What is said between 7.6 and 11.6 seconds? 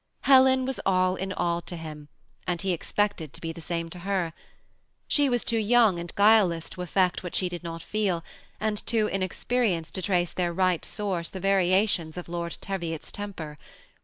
not feel, and too inexperienced to trace to their right source the